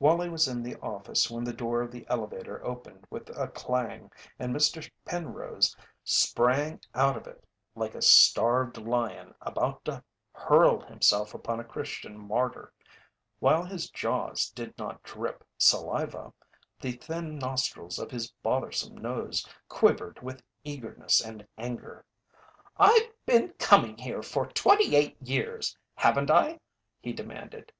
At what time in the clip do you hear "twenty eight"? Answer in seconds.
24.46-25.22